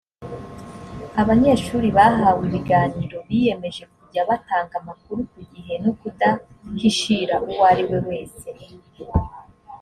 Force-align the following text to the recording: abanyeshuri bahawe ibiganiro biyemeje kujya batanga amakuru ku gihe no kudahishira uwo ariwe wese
abanyeshuri 1.21 1.87
bahawe 1.97 2.41
ibiganiro 2.49 3.17
biyemeje 3.27 3.83
kujya 3.93 4.21
batanga 4.29 4.73
amakuru 4.81 5.19
ku 5.31 5.39
gihe 5.51 5.73
no 5.83 5.91
kudahishira 5.99 7.35
uwo 7.49 7.61
ariwe 7.71 7.97
wese 8.07 8.47